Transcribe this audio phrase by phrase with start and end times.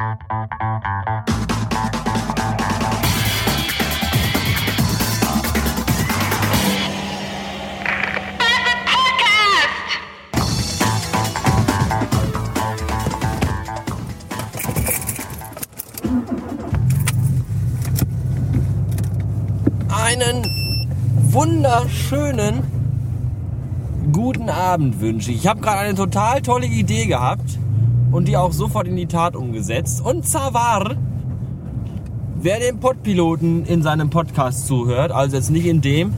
[0.00, 0.08] Einen
[21.30, 22.62] wunderschönen
[24.12, 25.40] guten Abend wünsche ich.
[25.40, 27.58] Ich habe gerade eine total tolle Idee gehabt
[28.12, 30.04] und die auch sofort in die Tat umgesetzt.
[30.04, 30.96] Und zwar war,
[32.40, 36.14] wer dem Podpiloten in seinem Podcast zuhört, also jetzt nicht in dem,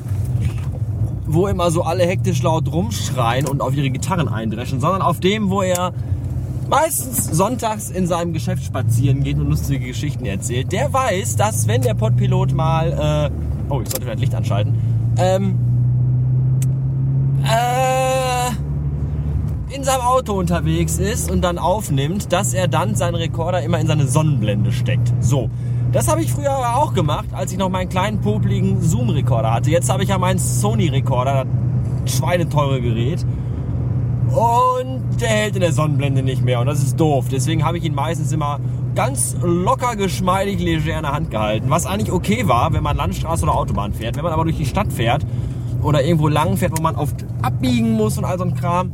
[1.26, 5.50] wo immer so alle hektisch laut rumschreien und auf ihre Gitarren eindreschen, sondern auf dem,
[5.50, 5.92] wo er
[6.68, 11.82] meistens sonntags in seinem Geschäft spazieren geht und lustige Geschichten erzählt, der weiß, dass wenn
[11.82, 14.74] der Podpilot mal, äh, oh, ich sollte vielleicht Licht anschalten,
[15.18, 15.58] ähm,
[17.44, 18.52] äh,
[19.74, 23.86] in seinem Auto unterwegs ist und dann aufnimmt, dass er dann seinen Rekorder immer in
[23.86, 25.12] seine Sonnenblende steckt.
[25.20, 25.48] So.
[25.92, 29.70] Das habe ich früher auch gemacht, als ich noch meinen kleinen popligen Zoom-Rekorder hatte.
[29.70, 31.44] Jetzt habe ich ja meinen Sony-Rekorder,
[32.04, 33.26] das schweineteure Gerät.
[34.28, 37.26] Und der hält in der Sonnenblende nicht mehr und das ist doof.
[37.30, 38.58] Deswegen habe ich ihn meistens immer
[38.94, 41.68] ganz locker, geschmeidig, leger in der Hand gehalten.
[41.68, 44.16] Was eigentlich okay war, wenn man Landstraße oder Autobahn fährt.
[44.16, 45.26] Wenn man aber durch die Stadt fährt
[45.82, 48.92] oder irgendwo lang fährt, wo man oft abbiegen muss und all so ein Kram,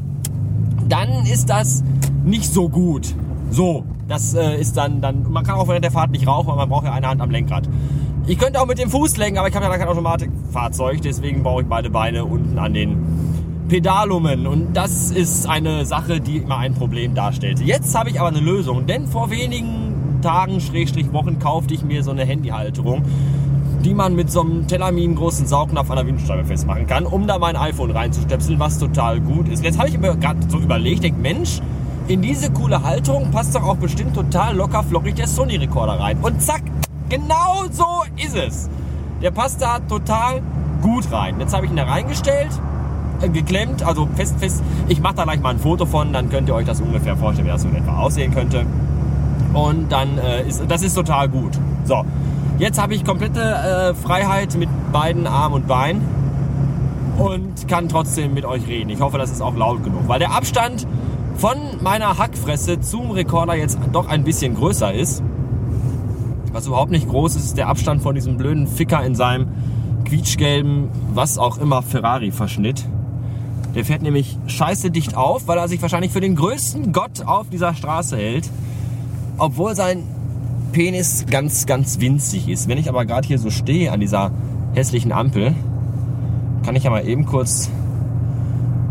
[0.88, 1.82] dann ist das
[2.24, 3.14] nicht so gut.
[3.50, 6.56] So, das äh, ist dann, dann, man kann auch während der Fahrt nicht rauchen, weil
[6.56, 7.68] man braucht ja eine Hand am Lenkrad.
[8.26, 11.62] Ich könnte auch mit dem Fuß lenken, aber ich habe ja kein Automatikfahrzeug, deswegen brauche
[11.62, 12.98] ich beide Beine unten an den
[13.68, 14.46] Pedalumen.
[14.46, 17.64] Und das ist eine Sache, die immer ein Problem darstellte.
[17.64, 22.02] Jetzt habe ich aber eine Lösung, denn vor wenigen Tagen, Schrägstrich Wochen, kaufte ich mir
[22.02, 23.04] so eine Handyhalterung
[23.84, 27.38] die man mit so einem Telamin großen Saugnapf an der Windscheibe festmachen kann, um da
[27.38, 29.62] mein iPhone reinzustöpseln, was total gut ist.
[29.62, 31.60] Jetzt habe ich mir gerade so überlegt, denk, Mensch,
[32.08, 36.18] in diese coole Halterung passt doch auch bestimmt total locker flockig der Sony-Rekorder rein.
[36.22, 36.62] Und zack,
[37.08, 38.70] genau so ist es.
[39.22, 40.42] Der passt da total
[40.82, 41.38] gut rein.
[41.38, 42.48] Jetzt habe ich ihn da reingestellt,
[43.20, 44.62] äh, geklemmt, also fest, fest.
[44.88, 47.46] Ich mache da gleich mal ein Foto von, dann könnt ihr euch das ungefähr vorstellen,
[47.46, 48.64] wie das so in etwa aussehen könnte.
[49.52, 51.58] Und dann äh, ist das ist total gut.
[51.84, 52.04] So,
[52.58, 56.00] Jetzt habe ich komplette äh, Freiheit mit beiden Arm und Bein
[57.16, 58.90] und kann trotzdem mit euch reden.
[58.90, 60.84] Ich hoffe, das ist auch laut genug, weil der Abstand
[61.36, 65.22] von meiner Hackfresse zum Rekorder jetzt doch ein bisschen größer ist.
[66.50, 69.46] Was überhaupt nicht groß ist, ist der Abstand von diesem blöden Ficker in seinem
[70.04, 72.84] quietschgelben, was auch immer, Ferrari-Verschnitt.
[73.76, 77.48] Der fährt nämlich scheiße dicht auf, weil er sich wahrscheinlich für den größten Gott auf
[77.50, 78.50] dieser Straße hält.
[79.36, 80.02] Obwohl sein
[80.72, 82.68] Penis ganz, ganz winzig ist.
[82.68, 84.30] Wenn ich aber gerade hier so stehe an dieser
[84.74, 85.54] hässlichen Ampel,
[86.64, 87.70] kann ich ja mal eben kurz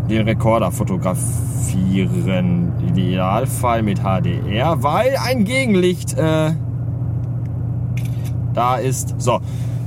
[0.10, 2.74] den Rekorder fotografieren.
[2.88, 6.52] Idealfall mit HDR, weil ein Gegenlicht äh,
[8.54, 9.16] da ist.
[9.20, 9.40] So.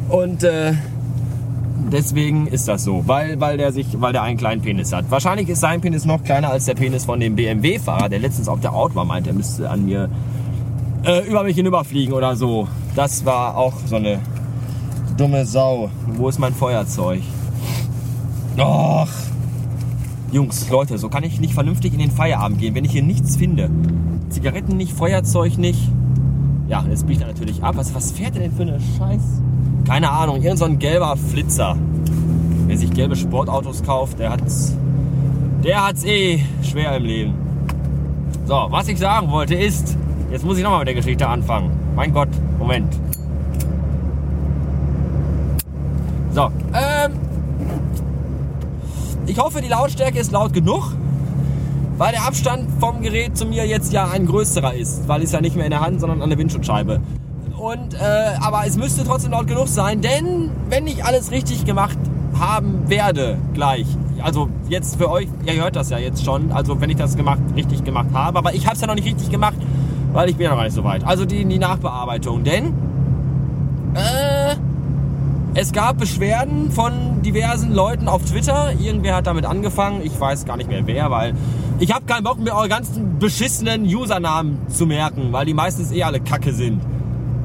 [0.08, 0.74] Und äh,
[1.90, 5.10] deswegen ist das so, weil, weil, der sich, weil der einen kleinen Penis hat.
[5.10, 8.60] Wahrscheinlich ist sein Penis noch kleiner als der Penis von dem BMW-Fahrer, der letztens auf
[8.60, 10.08] der Autobahn meint, er müsste an mir
[11.04, 12.68] äh, über mich hinüberfliegen oder so.
[12.94, 14.18] Das war auch so eine
[15.16, 15.90] dumme Sau.
[16.06, 17.22] Wo ist mein Feuerzeug?
[18.58, 19.08] Och.
[20.32, 23.36] Jungs, Leute, so kann ich nicht vernünftig in den Feierabend gehen, wenn ich hier nichts
[23.36, 23.68] finde.
[24.28, 25.80] Zigaretten nicht, Feuerzeug nicht.
[26.68, 27.76] Ja, jetzt biegt er natürlich ab.
[27.76, 29.42] Was, was fährt er denn für eine Scheiß?
[29.86, 31.76] Keine Ahnung, irgend so ein gelber Flitzer.
[32.66, 34.76] Wer sich gelbe Sportautos kauft, der hat's,
[35.64, 37.34] der hat's eh schwer im Leben.
[38.46, 39.96] So, was ich sagen wollte ist,
[40.30, 41.70] Jetzt muss ich nochmal mit der Geschichte anfangen.
[41.96, 42.94] Mein Gott, Moment.
[46.32, 46.42] So,
[46.72, 47.12] ähm,
[49.26, 50.92] ich hoffe, die Lautstärke ist laut genug,
[51.98, 55.40] weil der Abstand vom Gerät zu mir jetzt ja ein größerer ist, weil es ja
[55.40, 57.00] nicht mehr in der Hand, sondern an der Windschutzscheibe.
[57.58, 57.98] Und, äh,
[58.40, 61.98] aber es müsste trotzdem laut genug sein, denn wenn ich alles richtig gemacht
[62.38, 63.86] haben werde gleich,
[64.22, 67.40] also jetzt für euch, ihr hört das ja jetzt schon, also wenn ich das gemacht,
[67.56, 69.56] richtig gemacht habe, aber ich habe es ja noch nicht richtig gemacht,
[70.12, 71.04] weil ich bin ja noch nicht so weit.
[71.04, 72.44] Also die, die Nachbearbeitung.
[72.44, 72.74] Denn
[73.94, 74.56] äh,
[75.54, 78.72] es gab Beschwerden von diversen Leuten auf Twitter.
[78.78, 80.00] Irgendwer hat damit angefangen.
[80.04, 81.34] Ich weiß gar nicht mehr wer, weil
[81.78, 86.02] ich habe keinen Bock mir eure ganzen beschissenen Usernamen zu merken, weil die meistens eh
[86.02, 86.80] alle Kacke sind.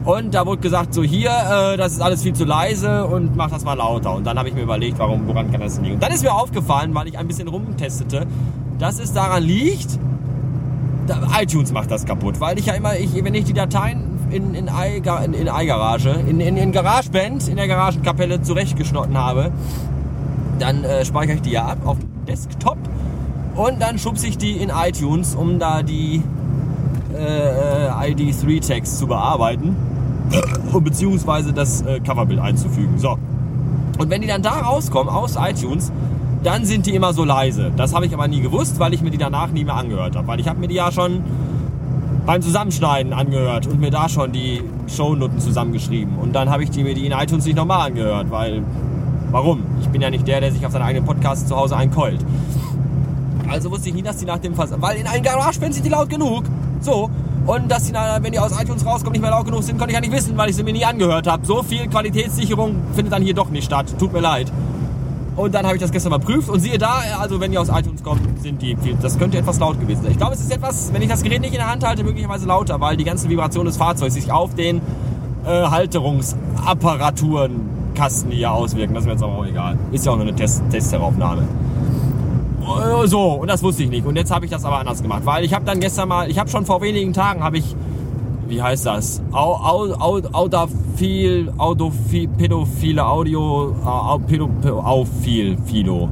[0.03, 3.49] Und da wurde gesagt, so hier, äh, das ist alles viel zu leise und mach
[3.49, 4.13] das mal lauter.
[4.13, 5.95] Und dann habe ich mir überlegt, warum, woran kann das liegen.
[5.95, 8.27] Und dann ist mir aufgefallen, weil ich ein bisschen rumtestete,
[8.77, 9.97] dass es daran liegt,
[11.39, 14.67] iTunes macht das kaputt, weil ich ja immer, ich, wenn ich die Dateien in, in,
[14.67, 19.51] in, in iGarage, in, in, in GarageBand, in der Garagenkapelle zurechtgeschnotten habe,
[20.59, 21.97] dann äh, speichere ich die ja ab auf
[22.27, 22.77] Desktop
[23.55, 26.21] und dann schubse ich die in iTunes, um da die
[27.13, 29.75] äh, ID3-Text zu bearbeiten
[30.71, 32.97] und beziehungsweise das äh, Coverbild einzufügen.
[32.97, 33.17] So.
[33.97, 35.91] Und wenn die dann da rauskommen aus iTunes,
[36.45, 37.71] dann sind die immer so leise.
[37.75, 40.27] Das habe ich aber nie gewusst, weil ich mir die danach nie mehr angehört habe.
[40.27, 41.23] Weil ich habe mir die ja schon
[42.25, 46.17] beim Zusammenschneiden angehört und mir da schon die Shownoten zusammengeschrieben.
[46.17, 48.61] Und dann habe ich die mir die in iTunes nicht nochmal angehört, weil
[49.31, 49.63] warum?
[49.81, 52.23] Ich bin ja nicht der, der sich auf seinen eigenen Podcast zu Hause einkeult.
[53.49, 54.69] Also wusste ich nie, dass die nach dem Fass.
[54.77, 56.43] Weil in einem GarageBand sind die laut genug.
[56.79, 57.09] So.
[57.47, 59.95] Und dass die, wenn die aus iTunes rauskommen, nicht mehr laut genug sind, konnte ich
[59.95, 61.45] ja nicht wissen, weil ich sie mir nie angehört habe.
[61.45, 63.95] So viel Qualitätssicherung findet dann hier doch nicht statt.
[63.99, 64.51] Tut mir leid.
[65.35, 67.67] Und dann habe ich das gestern mal prüft und siehe da, also wenn die aus
[67.69, 68.95] iTunes kommen, sind die viel.
[69.01, 70.11] Das könnte etwas laut gewesen sein.
[70.11, 72.45] Ich glaube, es ist etwas, wenn ich das Gerät nicht in der Hand halte, möglicherweise
[72.45, 74.79] lauter, weil die ganze Vibration des Fahrzeugs sich auf den
[75.45, 78.93] äh, Halterungsapparaturenkasten hier auswirken.
[78.93, 79.77] Das ist mir jetzt aber auch egal.
[79.91, 81.45] Ist ja auch nur eine Test Testeraufnahme.
[82.65, 84.05] Äh, so, und das wusste ich nicht.
[84.05, 86.39] Und jetzt habe ich das aber anders gemacht, weil ich habe dann gestern mal, ich
[86.39, 87.75] habe schon vor wenigen Tagen, habe ich,
[88.47, 94.49] wie heißt das, Au, au, au, Audophil, Audophil, pädophile Audio, au, Pädo,
[94.79, 96.09] Aufil, Philo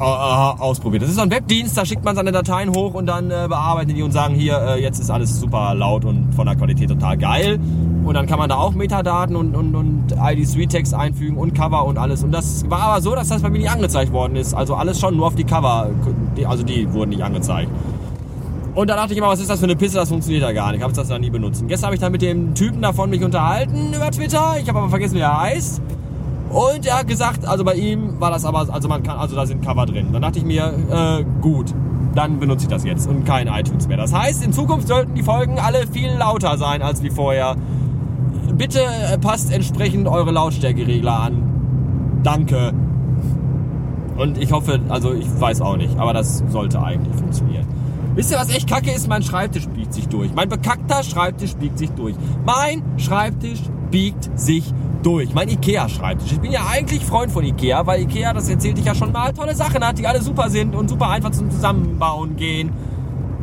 [0.00, 1.02] ausprobiert.
[1.02, 3.94] Das ist so ein Webdienst, da schickt man seine Dateien hoch und dann äh, bearbeiten
[3.94, 7.18] die und sagen, hier, äh, jetzt ist alles super laut und von der Qualität total
[7.18, 7.58] geil.
[8.04, 11.98] Und dann kann man da auch Metadaten und, und, und ID3-Text einfügen und Cover und
[11.98, 12.24] alles.
[12.24, 14.54] Und das war aber so, dass das bei mir nicht angezeigt worden ist.
[14.54, 15.90] Also alles schon nur auf die Cover,
[16.46, 17.70] also die wurden nicht angezeigt.
[18.74, 20.68] Und da dachte ich immer, was ist das für eine Pisse, das funktioniert ja gar
[20.68, 20.78] nicht.
[20.78, 21.64] Ich habe das dann nie benutzt.
[21.66, 24.56] Gestern habe ich dann mit dem Typen davon mich unterhalten über Twitter.
[24.60, 25.82] Ich habe aber vergessen, wie er heißt.
[26.50, 29.46] Und er hat gesagt, also bei ihm war das aber, also man kann, also da
[29.46, 30.08] sind Cover drin.
[30.12, 31.72] Dann dachte ich mir, äh, gut,
[32.14, 33.96] dann benutze ich das jetzt und kein iTunes mehr.
[33.96, 37.56] Das heißt, in Zukunft sollten die Folgen alle viel lauter sein als wie vorher.
[38.52, 42.20] Bitte äh, passt entsprechend eure Lautstärkeregler an.
[42.22, 42.72] Danke.
[44.16, 47.66] Und ich hoffe, also ich weiß auch nicht, aber das sollte eigentlich funktionieren.
[48.14, 49.08] Wisst ihr, was echt kacke ist?
[49.08, 50.34] Mein Schreibtisch biegt sich durch.
[50.34, 52.14] Mein bekackter Schreibtisch biegt sich durch.
[52.44, 53.60] Mein Schreibtisch
[53.90, 54.72] biegt sich
[55.02, 55.32] durch.
[55.32, 56.32] Mein Ikea-Schreibtisch.
[56.32, 59.32] Ich bin ja eigentlich Freund von Ikea, weil Ikea, das erzählte ich ja schon mal,
[59.32, 62.70] tolle Sachen hat, die alle super sind und super einfach zum Zusammenbauen gehen.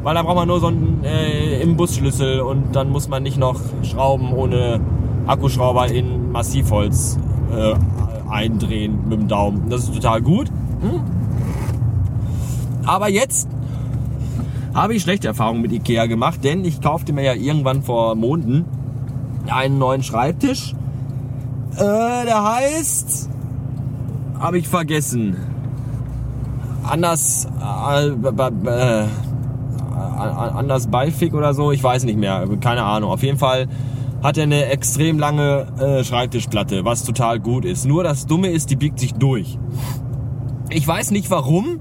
[0.04, 3.60] Weil da braucht man nur so einen äh, Imbusschlüssel und dann muss man nicht noch
[3.84, 4.80] Schrauben ohne
[5.26, 7.18] Akkuschrauber in Massivholz
[7.52, 7.74] äh,
[8.30, 9.70] eindrehen mit dem Daumen.
[9.70, 10.50] Das ist total gut.
[10.82, 11.02] Hm?
[12.86, 13.50] Aber jetzt
[14.78, 18.64] habe ich schlechte Erfahrungen mit Ikea gemacht, denn ich kaufte mir ja irgendwann vor Monaten
[19.48, 20.76] einen neuen Schreibtisch.
[21.74, 23.28] Äh, der heißt,
[24.40, 25.36] habe ich vergessen.
[26.84, 29.08] Anders, äh, äh,
[30.16, 33.10] anders Beifig oder so, ich weiß nicht mehr, keine Ahnung.
[33.10, 33.68] Auf jeden Fall
[34.22, 37.86] hat er eine extrem lange äh, Schreibtischplatte, was total gut ist.
[37.86, 39.58] Nur das Dumme ist, die biegt sich durch.
[40.70, 41.80] Ich weiß nicht warum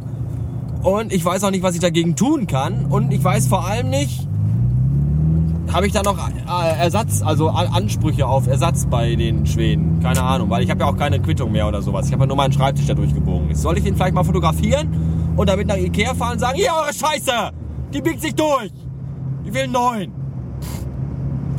[0.86, 3.90] und ich weiß auch nicht, was ich dagegen tun kann und ich weiß vor allem
[3.90, 4.28] nicht,
[5.72, 9.98] habe ich da noch äh, Ersatz, also Ansprüche auf Ersatz bei den Schweden?
[10.00, 12.06] Keine Ahnung, weil ich habe ja auch keine Quittung mehr oder sowas.
[12.06, 13.52] Ich habe ja nur meinen Schreibtisch da durchgebogen.
[13.56, 16.94] Soll ich den vielleicht mal fotografieren und damit nach Ikea fahren und sagen, hier eure
[16.94, 17.50] Scheiße,
[17.92, 18.70] die biegt sich durch.
[19.44, 20.12] Ich will einen neuen.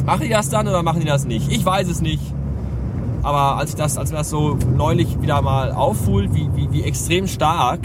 [0.06, 1.51] Machen die das dann oder machen die das nicht?
[1.51, 2.24] Ich weiß es nicht.
[3.24, 6.83] Aber als, ich das, als mir das so neulich wieder mal auffuhl, wie, wie, wie
[6.83, 7.81] extrem stark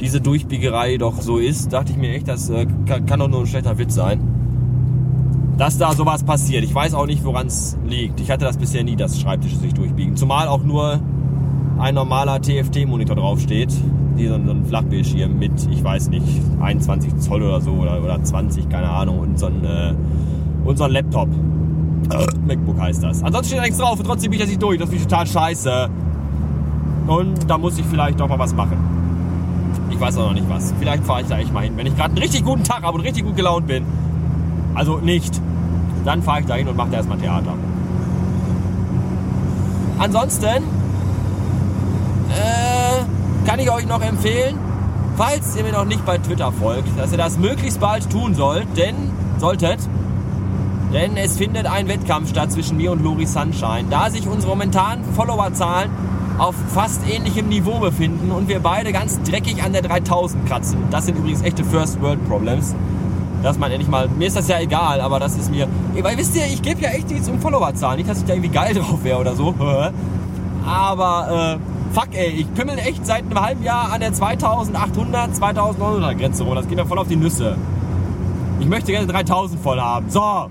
[0.00, 3.40] diese Durchbiegerei doch so ist, dachte ich mir echt, das äh, kann, kann doch nur
[3.40, 4.20] ein schlechter Witz sein
[5.56, 6.64] dass da sowas passiert.
[6.64, 8.20] Ich weiß auch nicht, woran es liegt.
[8.20, 10.16] Ich hatte das bisher nie, dass Schreibtische sich durchbiegen.
[10.16, 11.00] Zumal auch nur
[11.78, 13.72] ein normaler TFT-Monitor draufsteht.
[14.16, 16.26] Hier so ein Flachbildschirm mit, ich weiß nicht,
[16.60, 19.20] 21 Zoll oder so oder, oder 20, keine Ahnung.
[19.20, 19.94] Und so ein, äh,
[20.64, 21.28] und so ein Laptop.
[22.46, 23.22] MacBook heißt das.
[23.22, 24.78] Ansonsten steht da nichts drauf und trotzdem biegt er sich durch.
[24.78, 25.88] Das ist total scheiße.
[27.06, 28.95] Und da muss ich vielleicht doch mal was machen.
[29.96, 30.74] Ich weiß auch noch nicht was.
[30.78, 31.72] Vielleicht fahre ich da echt mal hin.
[31.76, 33.86] Wenn ich gerade einen richtig guten Tag habe und richtig gut gelaunt bin,
[34.74, 35.40] also nicht.
[36.04, 37.54] Dann fahre ich dahin und mache da erstmal Theater.
[39.98, 40.64] Ansonsten
[42.28, 44.58] äh, kann ich euch noch empfehlen,
[45.16, 48.66] falls ihr mir noch nicht bei Twitter folgt, dass ihr das möglichst bald tun sollt,
[48.76, 48.94] denn
[49.38, 49.78] solltet,
[50.92, 53.86] denn es findet ein Wettkampf statt zwischen mir und Lori Sunshine.
[53.88, 55.90] Da sich unsere momentanen Followerzahlen
[56.38, 60.78] auf fast ähnlichem Niveau befinden und wir beide ganz dreckig an der 3000 kratzen.
[60.90, 62.74] Das sind übrigens echte First World Problems.
[63.42, 65.68] Dass man endlich mal, mir ist das ja egal, aber das ist mir,
[66.00, 68.50] weil wisst ihr, ich gebe ja echt nichts um Followerzahlen, nicht, dass ich da irgendwie
[68.50, 69.54] geil drauf wäre oder so,
[70.66, 76.18] aber äh, fuck ey, ich pimmel echt seit einem halben Jahr an der 2800, 2900
[76.18, 77.56] Grenze rum, das geht mir voll auf die Nüsse.
[78.58, 80.46] Ich möchte gerne 3000 voll haben, so,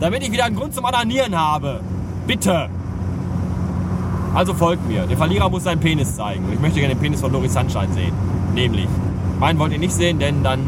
[0.00, 1.80] damit ich wieder einen Grund zum Ananieren habe,
[2.26, 2.70] bitte.
[4.34, 5.06] Also folgt mir.
[5.06, 6.44] Der Verlierer muss seinen Penis zeigen.
[6.44, 8.14] Und ich möchte gerne den Penis von Lori Sunshine sehen.
[8.54, 8.88] Nämlich.
[9.38, 10.60] Meinen wollt ihr nicht sehen, denn dann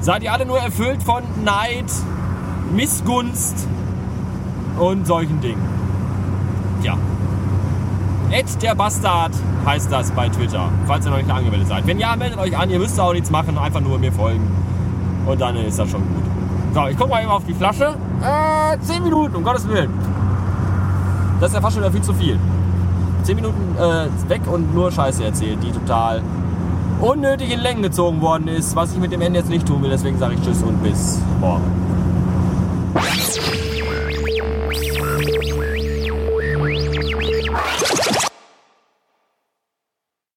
[0.00, 1.84] seid ihr alle nur erfüllt von Neid,
[2.74, 3.68] Missgunst
[4.78, 5.62] und solchen Dingen.
[6.82, 6.96] Tja.
[8.30, 9.32] Ed der Bastard
[9.66, 11.86] heißt das bei Twitter, falls ihr noch nicht angemeldet seid.
[11.86, 14.46] Wenn ja, meldet euch an, ihr müsst auch nichts machen, einfach nur mir folgen.
[15.26, 16.24] Und dann ist das schon gut.
[16.74, 17.94] So, ich gucke mal eben auf die Flasche.
[18.22, 19.90] Äh, 10 Minuten, um Gottes Willen.
[21.40, 22.38] Das ist ja fast schon wieder viel zu viel.
[23.22, 26.22] 10 Minuten äh, weg und nur Scheiße erzählt, die total
[27.00, 29.90] unnötig in Längen gezogen worden ist, was ich mit dem Ende jetzt nicht tun will.
[29.90, 31.64] Deswegen sage ich Tschüss und bis morgen.